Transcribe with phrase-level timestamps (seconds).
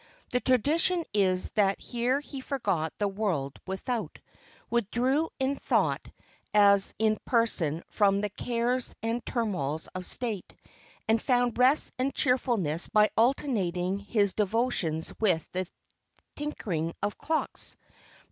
[0.31, 4.17] The tradition is that here he forgot the world without,
[4.67, 6.03] withdrew in thought
[6.55, 10.55] as in person from the cares and turmoils of state,
[11.07, 15.67] and found rest and cheerfulness by alternating his devotions with the
[16.35, 17.77] tinkering of clocks.